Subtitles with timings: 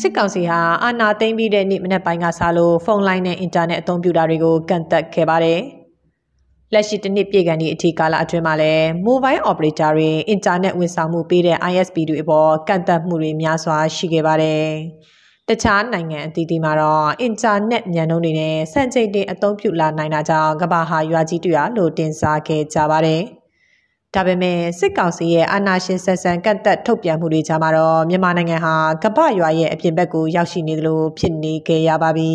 [0.00, 5.60] စစ်ကောင်စီဟာအာဏာသိမ်းပြီးတဲ့နေ့မနက်ပိုင်းကစလို့ဖုန်းလိုင်းနဲ့အင်တာနက်အသုံးပြုတာတွေကိုကန့်သတ်ခဲ့ပါတယ်။
[6.72, 14.66] လက်ရှိတစ်နှစ်ပြည့်ကန်ဒီအထိကာလအတွင်းမှာလည်း mobile operator တွေအင်တာနက်ဝန်ဆောင်မှုပေးတဲ့ ISP တွေအပေါ်ကန့်သတ်မှုတွေများစွာရှိခဲ့ပါတယ်။
[15.48, 23.22] တခြားနိုင်ငံအသီးသီးမှာတော့အင်တာနက်မြန်နှုန်းတွေနဲ့စံချိန်တင်အသုံးပြုလာနိုင်တာကြောင့်ကမ္ဘာဟာရွာကြီးတူရလို့တင်စားခဲ့ကြပါတယ်။
[24.16, 32.32] ဒါပေမဲ့စစ်ကောင်စီရဲ့အာဏာရှင်ဆက်ဆန်ကတ်သက်ထုတ်ပြန်မှုတွေကြားမှာတော့မြန်မာနိုင်ငံဟာကပ္ပရွာရဲ့အပြင်ဘက်ကိုရောက်ရှိနေသလိုဖြစ်နေခဲ့ရပါပြီ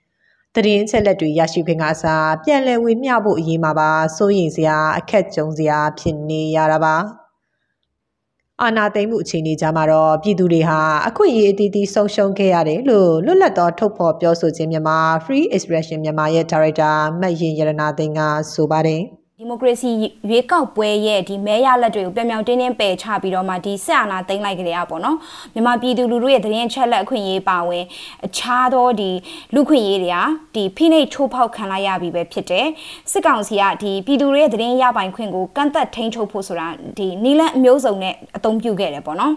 [0.54, 6.96] ။တရင်ချက်လက်တွေရရှိခွင့်ကအစားပြန်လည်ဝေမျှဖို့အရေးမှာပါစိုးရိမ်စရာအခက်ကြုံစရာဖြစ်နေရတာပါ။
[8.62, 18.20] အာနာသိမ့်မှုအခြေအနေကြားမှာတော့ပြည်သူတွေဟာအခွင့်အရေးအသီးသီးဆုံးရှုံးခဲ့ရတယ်လို့လွတ်လပ်သောထုတ်ဖော်ပြောဆိုခြင်းမြန်မာ Free Expression မြန်မာရဲ့ဒါရိုက်တာမတ်ရင်ရတနာသိန်းက
[18.52, 19.02] ဆိုပါတယ်။
[19.40, 19.90] ဒီမိုကရေစီ
[20.30, 25.16] ရွေးကောက်ပွဲရဲ့ဒီမဲရလက်တွေကိုပြောင်ပြောင်တင်းတင်းပယ်ချပြီးတော့မှဒီဆက်အာဏာသိမ်းလိုက်ကြရပေါ့နော်
[25.54, 27.84] မြန်မာပြည်သူလူထုရဲ့သတင်းချက်လက်အခွင့်အရေးပါဝင်
[28.26, 29.10] အခြားသောဒီ
[29.54, 30.18] လူခွင့်ရေးတွေက
[30.54, 32.66] ဒီဖိနှိပ်ထိုးဖောက်ခံလိုက်ရပြီပဲဖြစ်တယ်
[33.12, 39.34] စစ်ကောင်စီကဒီပြည်သူတွေရဲ့သတင်းရပိုင်ခွင့်ကိုကန့်သက်ထိန်းချုပ်ဖို့ဆိုတာဒီနီလန်အမျိုးစုံနဲ့အသုံးပြုခဲ့တယ်ပေါ့နော်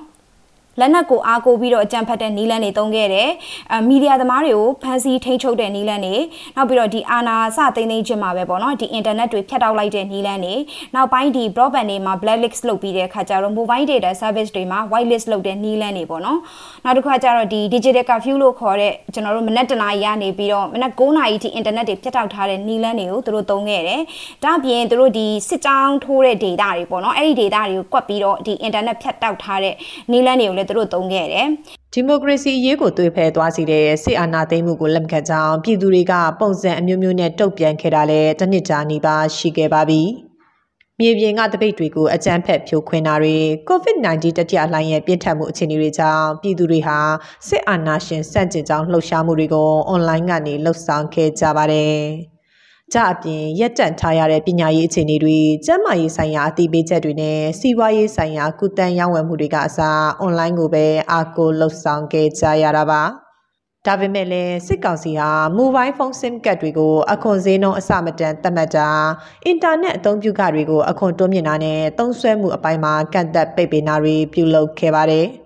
[0.80, 3.30] လက်နက်ကိုအားကိုပြီးတော့အကြံဖတ်တဲ့နီလန်းတွေတုံးခဲ့တယ်။
[3.74, 6.16] အမီဒီယာသမားတွေကိုဖမ်းဆီးထိန်းချုပ်တဲ့နီလန်းတွေ
[6.56, 10.56] နောက်ပြီးတော့ဒီအာနာစသိသိချင်းမှာပဲပေါ့နော်ဒီအင်တာနက်တွေဖြတ်တောက်လိုက်တဲ့နီလန်းတွေ
[10.96, 16.40] နောက်ပိုင်းဒီ broadband တွေမှာ blacklist လုပ်ပြီးတဲ့အခါကျတော့ mobile data service တွေမှာ whitelist လုပ်တဲ့နီလန်းတွေပေါ့နော်။
[16.86, 24.02] နောက်တစ်ခါကျတော့ဒီ digital curfew လို့ခေါ်တဲ့ကျွန်တော်တို့မနက်တနာရီကနေပြီးတော့မနက်9နာရီထိအင်တာနက်တွေဖြတ်တောက်ထားတဲ့နီလန်းတွေကိုသူတို့တုံးခဲ့တယ်။
[24.44, 29.74] ဒါ့အပြင်သူတို့ဒီစစ်ကြောင်းထိုးတဲ့ data တွေပေါ့နော်။အဲ့ဒီ data တွေကိုကွက်ပြီးတော့ဒီ internet ဖြတ်တောက်ထားတဲ့
[30.12, 31.48] နီလန်းတွေကိုလည်းသူတို့တုံးခဲ့တယ်။
[31.94, 40.02] ဒီမိုကရေစီအရေးကိုသွေးဖယ်သွားစီတဲ့စစ်အာဏာသိမ်းမှုကိုလက်မခံကြောင်းပြည်သူတွေကပုံစံအမျိုးမျိုးနဲ့တုံ့ပြန်ခဲ့တာလည်းတစ်နှစ်ကြာနေပါရှိခဲ့ပါပြီ။
[41.00, 43.38] မြေပြင်ကတပိတ်တွေကိုအကြမ်းဖက်ဖြိုခွင်းတာတွေ
[43.70, 46.98] COVID-19 တတိယလှိုင်းရဲ့ပြင်းထန်မှုအခြေအနေတွေကြောင့်ပြည်သူတွေဟာ
[47.48, 52.02] စစ်အာဏာရှင်စန့်ကျင်ကြောင်းလှုပ်ရှားမှုတွေကိုအွန်လိုင်းကနေလှုပ်ဆောင်ခဲ့ကြပါတယ်။
[52.94, 63.02] ကြအပြင်ရက်တန့်ထားရတဲ့ပညာရေးအခြေအနေတွေကျန်းမာရေးဆိုင်ရာအသိပေးချက်တွေနဲ့စီးပွားရေးဆိုင်ရာကုသန်းရောင်းဝယ်မှုတွေကအစားအွန်လိုင်းကိုပဲအားကိုးလှုပ်ဆောင်ခဲ့ကြရတာပါ
[63.86, 68.90] ဒါပေမဲ့လည်းစစ်ကောင်စီဟာ mobile phone sim card တွေကိုအခွန်ဈေးနှုန်းအစမတန်သတ်မှတ်တာ
[69.46, 75.28] အင်တာနက်အသုံးပြုခတွေကိုအခွန်တိုးမြင့်တာနဲ့သုံးစွဲမှုအပိုင်းမှာကန့်သက်ပိတ်ပင်တာတွေပြုလုပ်ခဲ့ပါတယ်။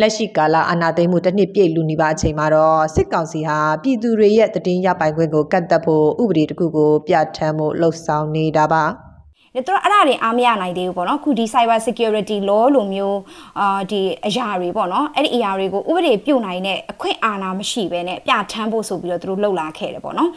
[0.00, 13.18] လက်ရှိကာလအာဏာသိမ်းမှုတစ်နှစ်ပြည့်လူနေပါအချိန်မှာတော့စစ်ကောင်စီဟာပြည်သူတွေရဲ့တည်င်းရပိုင်ခွင့်ကိုကတ်သက်ဖို့ဥပဒေတစ်ခုကိုပြဋ္ဌာန်းမှုလှုံ့ဆော်နေတာပါဒါတော့အဲ့ဒါတွေအားမရနိုင်သေးဘူးပေါ့နော်ခုဒီ cyber security law လိုမျိုး
[13.60, 20.30] အာဒီအရာတွေပေါ့နော်အဲ့ဒီအရာတွေကိုဥပဒေပြုတ်နိုင်တဲ့အခွင့်အာဏာမရှိဘဲနဲ့ပြဋ္ဌာန်းဖို့ဆိုပြီးတော့သူတို့လှုပ်လာခဲ့တယ်ပေါ့နော်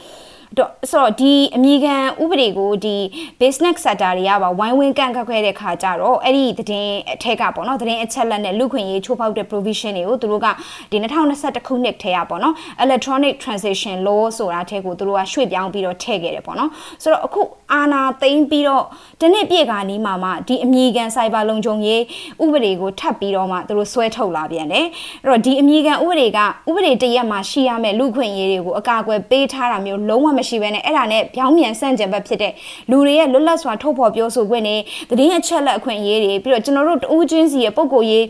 [0.57, 2.95] တော့ဆိုတော့ဒီအမိခံဥပဒေကိုဒီ
[3.39, 10.47] business sector တွေကပါဝိုင်းဝန်းကန့်ခတ်ခဲ့တဲ့ခါကျတော့အဲ့ဒီသတင်းအထက်ကပေါ့နော်သတင်းအချက်လက်နဲ့လူခွင့်ရေးချိုးဖောက်တဲ့ provision တွေကိုသူတို့က
[10.91, 12.53] ဒီ2021ခုနှစ်ထဲကပေါ့နော်
[12.83, 16.69] electronic transaction law ဆိုတာအထက်ကိုသူတို့ကရွှေ့ပြောင်းပြီးတော့ထည့်ခဲ့တယ်ပေါ့နော်
[17.03, 17.41] ဆိုတော့အခု
[17.73, 18.83] အာနာသိမ်းပြီးတော့
[19.21, 22.01] တနစ်ပြည့်ကနီးမှာမှဒီအမိခံ cyber လုံခြုံရေး
[22.43, 24.85] ဥပဒေကိုထပ်ပြီးတော့မှသူတို့ဆွဲထုတ်လာပြန်တယ်
[25.23, 26.39] အဲ့တော့ဒီအမိခံဥပဒေက
[26.69, 32.53] ဥပဒေတရက်မှာရှိရမယ့်လူခွင့်ရေးတွေကိုအကာအကွယ်ပေးထားတာမျိုးလုံးဝမမရှိဘဲနဲ့အဲ့ဒါနဲ့ပြောင်းပြန်ဆန့်ကျင်ဘက်ဖြစ်တဲ့
[32.89, 34.75] လူတွေရဲ့လွတ်လပ်စွာထုတ်ဖော်ပြောဆိုခွင့်တွေ
[35.09, 38.25] သတင်းအချက်လက်အခွင့်အရေးတွေပြီးတော့ကျွန်တော်တို့တဦးချင်းစီရဲ့ပုံကိုယ်ရေး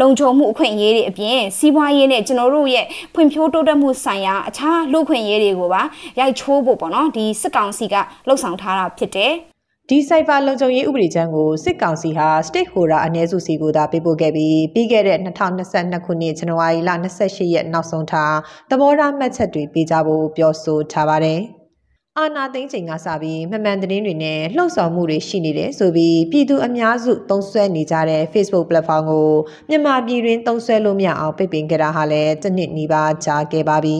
[0.00, 2.84] လုံခြုံမှုအခွင့်အရေးတွေအပြင်စီးပွားရေးနဲ့ကျွန်တော်တို့ရဲ့
[3.14, 5.82] ဖွံ့ဖြိုးတိုးတက်မှုဆိုင်ရာအခြားလူခွင့်ရေးတွေကိုပါ
[6.20, 7.94] ရိုက်ချိုးဖို့ပေါ့နော်ဒီစစ်ကောင်စီက
[8.26, 9.34] လှုံ့ဆော်ထားတာဖြစ်တယ်
[9.90, 16.90] ဒီစိုက်ဖာလုံခြုံရေးဥပဒေချမ်းကိုစစ်ကောင်စီဟာ stakeholder အ ਨੇ စုစီကိုသာပေးပို့ခဲ့ပြီးပြီးခဲ့တဲ့2022ခုနှစ်ဇန်နဝါရီလ
[17.20, 18.34] 28ရက်နောက်ဆုံးထား
[18.70, 21.40] သဘောထားမှတ်ချက်တွေပေးကြဖို့ပြောဆိုထားပါတယ်။
[22.18, 29.28] အာနာသိန်းချိန်ကစပြီးမမှန်သတင်းတွေနဲ့လှုံ့ဆော်မှုတွေရှိနေတယ်ဆိုပြီးပြည်သူအများစုသုံးစွဲနေကြတဲ့ Facebook platform ကို
[29.68, 33.96] မြန်မာပြည်တွင်သုံးစွဲလို့မရအောင်ပိတ်ပင်ကြတာဟာလည်းတစ်နှစ်နီးပါးကြာခဲ့ပါပြီ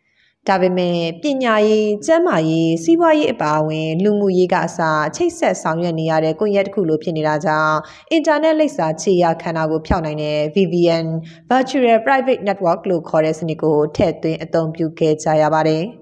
[0.48, 4.78] ။ဒါပေမဲ့ပညာရေး၊ကျန်းမာရေး၊စီးပွားရေးအပါအဝင်လူမှုရေးကအစ
[5.16, 7.76] ချိတ်ဆက်ဆောင်ရွက်နေရတဲ့ကွန်ရက်တစ်ခုလိုဖြစ်နေတာကြောင့်
[8.10, 11.06] အင်တာနက်လိပ်စာခြေရာခန္ဓာကိုဖျောက်နိုင်တဲ့ VPN
[11.50, 15.84] Virtual Private Network လို့ခေါ်တဲ့စနစ်ကိုထည့်သွင်းအသုံးပြုခဲ့ကြရပါတယ်။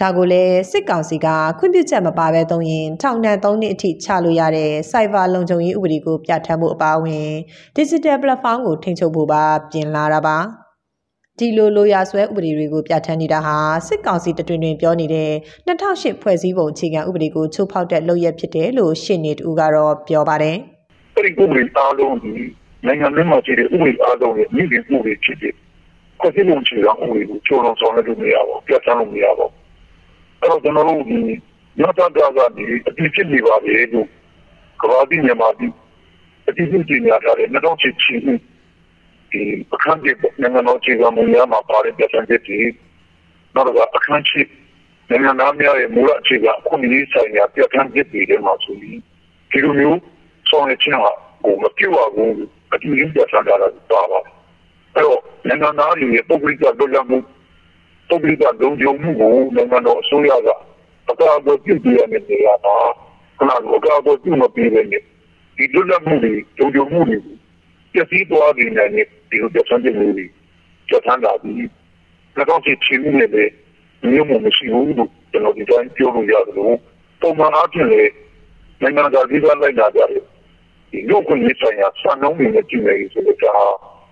[0.00, 1.26] ဒါကိုလည်းစစ်ကောင်စီက
[1.58, 7.28] ခွင့်ပြုချက်မပါဘဲသုံးရင်ထောင်ဒဏ်၃နှစ်အထိချလို့ရတဲ့ Cyber လုံခြုံရေးဥပဒေကိုပြဋ္ဌာန်းဖို့အပါအဝင်
[7.76, 10.36] Digital Platform ကိုထိန်းချုပ်ဖို့ပါပြင်လာတာပါ
[11.38, 13.56] ဒီလိုလိုရာဆွဲဥပဒေတွေကိုပြဋ္ဌာန်းနေတာဟာ
[13.88, 15.30] စစ်ကောင်စီတတွင်တွင်ပြောနေတဲ့
[15.68, 20.56] 2008ဖွဲ့စည်းပုံအခြေခံဥပဒေကိုချိုးဖောက်တဲ့လုပ်ရက်ဖြစ်တယ်လို့ရှင်းနေတူကတော့ပြောပါတယ်
[21.16, 22.32] အဲ့ဒီဥပဒေအားလုံးဒီ
[22.86, 25.54] နိုင်ငံတွင်းမှာရှိတဲ့ဥပဒေအားလုံးရဲ့မြင့်မြတ်မှုတွေဖြစ်တဲ့
[26.20, 29.57] ခွင့်ပြုမှုချေကဥပဒေကိုကျော်တော်ဆောင်လို့မရပါဘူးပြတ်သားလို့မရပါဘူး
[30.40, 31.18] အဲ့တော့ကျွန်တော်တို့ဒီ
[31.78, 34.06] ညတာတာကနေအတိဖြစ်နေပါလေလို့
[34.80, 35.72] ကမ္ဘာပြည်မြန်မာပြည်
[36.48, 38.34] အတိဖြစ်နေကြတဲ့2008ချင်းဒီ
[39.74, 42.60] အခန်းကြီးနိုင်ငံတော်ခြေကမူများမှာပါတဲ့ပြဿနာတွေ
[43.54, 44.48] နောက်တော့အခန်းကြီး
[45.10, 49.00] နိုင်ငံသားများရဲ့မူလအခြေကအခုနည်းဆိုင်ရာပြဋ္ဌာန်းချက်တွေထဲမှာဆိုပြီး
[49.50, 50.00] ဒီလိုမျိုး
[50.48, 51.12] ဆောင်ရခြင်းဟာ
[51.42, 52.32] ဟိုမပြောက်ဘူး
[52.72, 53.54] အတူတူပြဋ္ဌာန်းတာ
[53.90, 54.20] ပါပါ
[54.94, 57.18] အဲ့တော့နိုင်ငံသားတွေရဲ့ပုဂ္ဂလိကလွတ်လပ်မှု
[58.08, 60.48] ပုဂ္ဂလိကလုံခြုံမှုကိုနိုင်ငံတော်အစိုးရက
[61.10, 62.74] အကာအကွယ်ပြုပြရမယ့်နေရာမှာ
[63.38, 65.02] ခဏကအကာအကွယ်ပြုမပေးဘဲနဲ့
[65.56, 67.16] ဒီလွတ်လပ်မှုတွေလုံခြုံမှုတွေ
[67.92, 68.88] ပြည့်စည်သွားနေတယ်
[69.30, 70.26] ဒီလိုပြဋ္ဌာန်းချက်မျိုးတွေ
[70.88, 71.68] ပြဋ္ဌာန်းတာပြီး
[72.48, 73.50] တော့ဒီချင်းနေတယ်
[74.10, 76.76] မျိုးမရှိဘူးလို့ကျွန်တော်ဒီတိုင်းပြောလို့ရတယ်လို့
[77.20, 78.02] ပုံမှန်အားဖြင့်လေ
[78.82, 80.22] နိုင်ငံသားဒီကလိုက်တာကြတယ်
[80.90, 83.38] ဒီလူခွင့်ရေးဆိုင်ရာစံနှုန်းတွေနဲ့ကြည့်နေဆိုတော့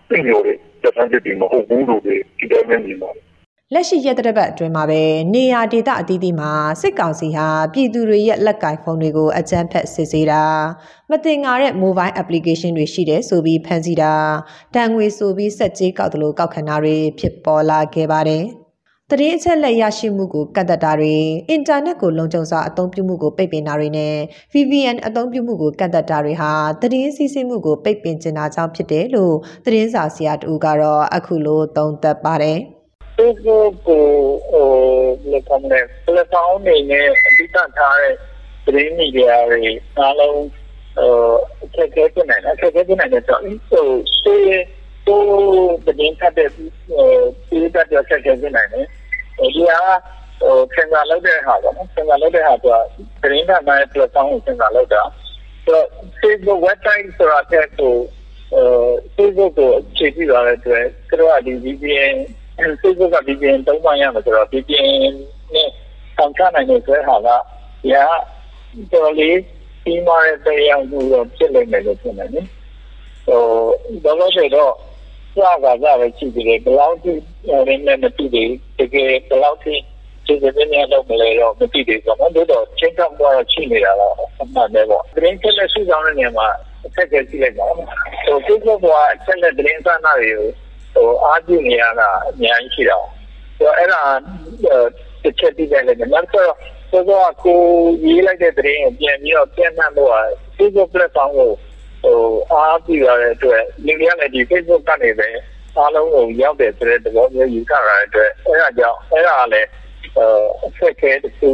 [0.08, 3.25] ပြင်ရတဲ့တန်တဲ့ဒီမဟုတ်ဘူးလို့ဒီတိုင်းနဲ့မြင်ပါတယ်
[3.74, 5.02] လက်ရှိရက်တစ်ပတ်အတွင်းမှာပဲ
[5.34, 10.42] နေရာဒေသအသီးသီးမှာစစ်ကောင်စီဟာပြည်သူတွေရဲ့လက်ကင်ဖုန်းတွေကိုအကြမ်းဖက်စစ်ဆေးတာ
[11.10, 14.14] မတင်ငါတဲ့ mobile application တွေရှိတယ်ဆိုပြီးဖန်ဆီးတာ
[14.74, 18.44] တန်ငွေဆိုပြီးစက်ကြေးကောက်တယ်လို့ကောက်ခံတာတွေဖြစ်ပေါ်လာခဲ့ပါတယ်။
[19.10, 21.16] တရင်အချက်လက်ရရှိမှုကိုကန့်သက်တာတွေ
[21.48, 24.14] အင်တာနက်ကိုလုံခြုံစွာအသုံးပြုမှုကိုပိတ်ပင်တာတွေနဲ့
[24.52, 29.34] VPN အသုံးပြုမှုကိုကန့်သက်တာတွေဟာတရင်စီစဉ်မှုကိုပိတ်ပင်ကျင်တာကြောင့်ဖြစ်တယ်လို့
[29.64, 32.60] တရင်စာဆရာတူကတော့အခုလိုသုံးသပ်ပါတယ်။
[33.16, 34.04] Facebook ကို
[34.50, 34.68] ဟို
[35.32, 38.14] လက်ခံတဲ့ platform နေနဲ့အဓိကထားတဲ့
[38.64, 39.62] သတင်းမီဒီယာတွေ
[39.98, 40.40] အားလုံး
[40.96, 41.12] ဟို
[41.64, 43.40] အခက်အခဲဖြစ်နိုင်တယ်အခက်အခဲဖြစ်နိုင်တဲ့တော့
[43.70, 43.86] ဟို
[44.18, 44.64] ရှေး
[45.06, 46.68] တိုးသတင်းထပ်တဲ့ဟို
[47.48, 48.86] ဒီကတည်းကအခက်အခဲဖြစ်နိုင်တယ်
[49.38, 49.80] ဒီဟာ
[50.40, 52.66] ဟိုသင်္ကာလောက်တဲ့ဟာပေါ့နော်သင်္ကာလောက်တဲ့ဟာက
[53.22, 55.02] သတင်းထပ်တဲ့ platform ကိုသင်္ကာလောက်တာ
[55.64, 55.86] ဆိုတော့
[56.22, 57.94] Facebook website ဆိုတာတဲ့ဟို
[58.50, 58.66] ဟို
[59.16, 62.16] Facebook ကိုခြေပြသွားတဲ့အတွက်သူတို့ကဒီ VPN
[62.56, 65.12] Facebook က VPN သုံးပါရမယ်ဆိုတော့ VPN
[65.54, 65.68] နဲ့
[66.16, 67.28] ဆောင်ချနိုင်တဲ့ဆွဲဟာက
[67.82, 68.06] ဒီဟာ
[68.92, 69.38] တော်လေး
[69.84, 70.12] ပြီးမှ
[70.44, 72.42] တဲ့တရားမှုတော့ဖြစ်လိမ့်မယ်လို့ထင်တယ်နိ
[73.26, 73.42] ဟို
[74.04, 74.72] တော့လို့ဆိုတော့
[75.36, 77.12] စာကစားပဲရှိသေးတယ်ဘယ်လောက်ထိ
[77.48, 79.74] ရင်းနဲ့မသိသေးတကယ်ဘယ်လောက်ထိ
[80.26, 86.48] ဒီလိုမျိုးတော့မလဲတော့မသိသေးဘူး။ဒါတော့ချင်းကပ်တော့ရှိနေတာတော့အမှန်ပဲပေါ့။သတင်းချက်လက်စုဆောင်တဲ့နေရာမှာ
[86.86, 87.86] အခက်အခဲရှိလိုက်ပါဘူး။
[88.26, 90.48] ဟို Facebook ကအချက်လက်သတင်းစာနာတွေကို
[90.96, 93.06] ဟိုအားပြုနေရတာအများကြီးရှိတော့
[93.58, 94.00] ဆိုတော့အဲ့ဒါ
[95.22, 96.56] တစ်ချက်တိကျလည်းနောက်ဆိုတော့
[97.44, 97.58] ကို
[98.04, 100.12] ရေးလိုက်တဲ့သတင်းကိုပြန်ပြီးတော့ပြန်နှံ့လို့
[100.56, 101.50] Facebook platform ကို
[102.04, 102.18] ဟို
[102.52, 105.28] အားပြုရတဲ့အတွက်လူတွေကလည်းဒီ Facebook ကနေပဲ
[105.78, 109.68] အားလုံးကိုရောက်တယ်ဆိုတဲ့သဘောမျိုးယူဆရတဲ့အတွက်အဲ့ဒါကြောင့်အဲ့ဒါလည်း
[110.64, 111.48] အခက်အခဲတစ်ခု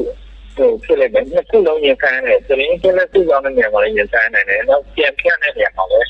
[0.56, 6.09] ဟိုဖြစ်လိုက်တယ်နှစ်ခုလုံးရင်ဆိုင်တယ်သတင်းချက်လက်စုဆောင်တဲ့နေရာမှာရင်ဆိုင်နိုင်တယ်နောက်ပြန်ဖြတ်တဲ့နေရာမှာလည်း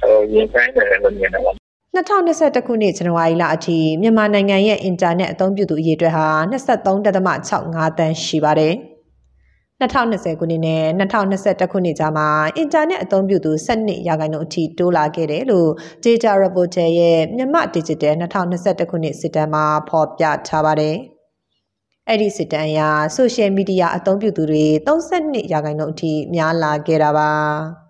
[0.00, 1.63] ဟိုရင်ဆိုင်တယ်လို့မြင်တယ်ပါ
[1.94, 8.74] 2021ခုနှစ်ဇန်နဝါရီလအထိမြန်မာနိုင်ငံရဲ့အင်တာနက်အသုံးပြုသူအရေအတွက်ဟာ23.65တန်းရှိပါတယ်။
[9.80, 15.70] 2020ခုနှစ်နဲ့2021ခုနှစ်ကြားမှာအင်တာနက်အသုံးပြုသူ12ရာခိုင်နှုန်းအထိတိုးလာခဲ့တယ်လို့
[16.04, 20.96] Data Reporter ရဲ့မြန်မာ Digital 2021ခုနှစ်စစ်တမ်းမှာဖော်ပြထားပါတယ်။
[22.08, 22.80] အဲ့ဒီစစ်တမ်းအရ
[23.16, 27.30] social media အသုံးပြုသူတွေ32ရာခိုင်နှုန်းအထိများလာခဲ့တာပါ။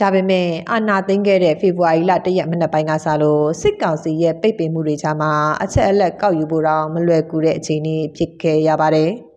[0.00, 9.12] ဒါပေမဲ့အာဏာသိမ်းခဲ့တဲ့ဖေဖော်ဝါရီလ၁ရက်မနက်ပိုင်းကစလို့စစ်ကောင်စီရဲ့ပိတ်ပင်မှုတွေကြားမှာအချက်အလက်ကောက်ယူဖို့တော့မလွယ်ကူတဲ့အခြေအနေဖြစ်ခဲ့ရပါတယ်။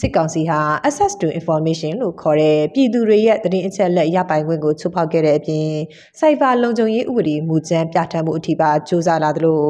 [0.00, 5.68] စစ်ကောင်စီဟာ access to information လို့ခေါ်တဲ့ပြည်သူတွေရဲ့သတင်းအချက်အလက်ရပိုင်ခွင့်ကိုချိုးဖောက်ခဲ့တဲ့အပြင်
[6.20, 9.62] cyber လုံခြုံရေးဥပဒေမူကြမ်းပြဋ္ဌာန်းမှုအထိပါစ조사လာသလို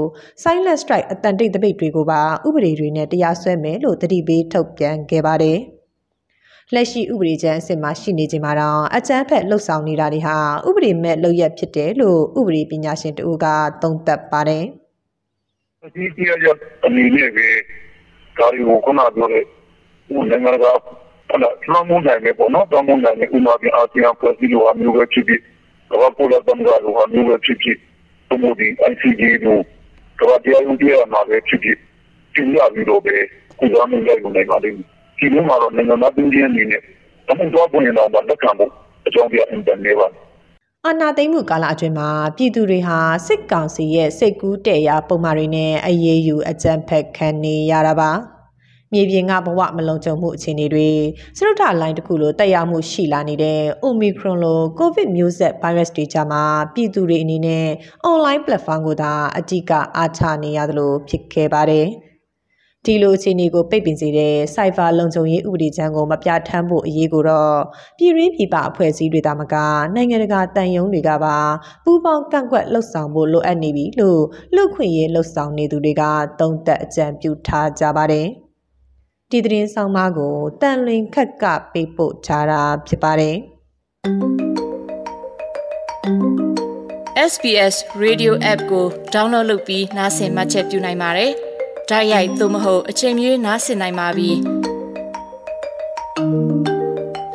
[0.43, 5.61] silent strike အတန်တိတ်တပိတ်တွေကိုပါဥပဒေတွေနဲ့တရားစွဲမယ်လို့တတိပေးထုတ်ပြန်ခဲ့ပါတယ်။
[6.75, 10.37] လက်ရှိဥပဒေချမ်းအစစ်မှာရှိနေချိန်မှာတော့အကြမ်းဖက်လှုပ်ဆောင်နေတာတွေဟာ
[10.69, 13.47] ဥပဒေမဲ့လုပ်ရက်ဖြစ်တယ်လို့ဥပဒေပညာရှင်တူက
[13.83, 14.65] သုံးသပ်ပါတယ်။
[15.95, 16.47] ဒီတရားရ
[16.85, 17.47] အနေနဲ့ပဲ
[18.39, 19.45] ကာရီကိုခုနပြောတဲ့
[20.15, 25.41] ဦးနိုင်ငံကဟလာထမမုန်နိုင်ပဲပေါ့နော်တမုန်နိုင်ဥမာပြအာဆီယံဖွဲ့စည်းလို့အမျိုးပဲဖြစ်ဖြစ်
[25.91, 27.79] ကမ္ဘာပေါ်လာတမ်းကလို့အမျိုးပဲဖြစ်ဖြစ်
[28.29, 29.61] သူတို့ဒီ ICJ တို့
[30.21, 31.79] ကမ္ဘာတရားဥပဒေမှာပဲဖြစ်ဖြစ်
[32.35, 33.17] ကျင်းရပြီးတော့ပဲ
[33.59, 34.89] ကုသမှုလုပ်နိုင်ပါလိမ့်မယ်။
[35.23, 36.81] ဒီလိုမှတော့နိုင်ငံသားပြည်အနေနဲ့
[37.27, 38.71] တမန်တော်ပုံရင်တော့လက်ခံဖို့
[39.07, 40.09] အကြောင်းပြအင်တာနက်ပါ
[40.87, 48.11] အာနာသိမ့်မှုကာလအတွင်းမှာပြည်သူတွေဟာစစ်ကောင်စီရဲ့စိတ်ကူးတဲ့ရာပုံမှန်တွေနဲ့အရေးယူအကြမ်းဖက်ခံနေရတာပါ
[48.93, 50.89] မြေပြင်ကဘဝမလုံခြုံမှုအခြေအနေတွေ
[51.37, 56.43] စရုပ်ထလိုင်းတစ်ခုလိုတက်ရောက်မှုရှိလာနေတဲ့ Omicron လို COVID မျိုးဆက် virus တွေကြမှာ
[56.75, 57.67] ပြည်သူတွေအနေနဲ့
[58.11, 61.89] online platform ကိုသာအဓိကအားချနေရသလိုဖြစ်ခဲ့ပါတယ်။
[62.87, 67.59] ဒီလိုအခြေအနေကိုပိတ်ပင်စေတဲ့ cyber လုံခြုံရေးဥပဒေချမ်းကိုမပြဋ္ဌာန်းဖို့အရေးကိုတော့
[67.99, 69.55] ပြည်ရင်းပြည်ပအဖွဲ့အစည်းတွေသာမက
[69.95, 71.37] နိုင်ငံတကာတန်ယုံတွေကပါ
[71.85, 74.23] ပူးပေါင်းကန့်ကွက်လှုပ်ဆောင်ဖို့လိုအပ်နေပြီလို့
[74.55, 76.03] လူခွင့်ရေးလှုပ်ဆောင်နေသူတွေက
[76.41, 78.27] သုံးသပ်အကြံပြုထားကြပါတယ်။
[79.31, 83.37] ဒီသတင်းဆောင်မကိုတန်လွင်ခက်ကပေးပို့ထားတာဖြစ်ပါတယ်
[87.31, 91.33] SBS Radio App ကို download လုပ်ပြီးနားဆင်မှတ်ချက်ပြုနိုင်ပါတယ်။
[91.93, 94.31] ဓာတ်ရိုက်သို့မဟုတ်အချိန်မီနားဆင်နိုင်ပါပြီ။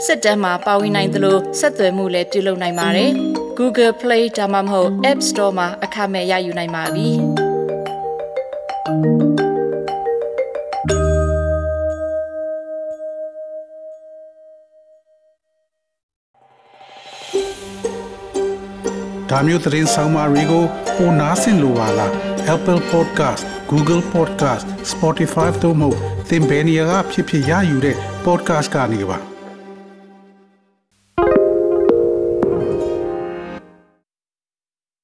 [0.06, 3.12] စစ်တမ်းမှာပါဝင်နိုင်သလိုဆက်သွယ်မှုလည်းပြုလုပ်နိုင်ပါတယ်။
[3.58, 7.10] Google Play ဒါမှမဟုတ် App Store မှာအခမဲ့ရယူနိုင်ပါပြီ။။
[19.30, 20.64] ဒါမျိုးသတင်းဆောင်မတွေကို
[20.96, 22.12] ပိုနားဆင်လိုပါလား
[22.54, 25.89] Apple Podcast Google Podcast Spotify တို့မှာ
[26.29, 27.95] သင်ပင်ရာဖြစ်ဖြစ်ရယူတဲ့
[28.25, 29.19] podcast ကနေပါ။